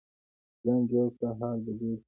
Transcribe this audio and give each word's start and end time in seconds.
ځان 0.63 0.81
جوړ 0.91 1.07
کړه، 1.17 1.29
حال 1.39 1.57
به 1.65 1.71
جوړ 1.79 1.93
شي. 1.97 1.99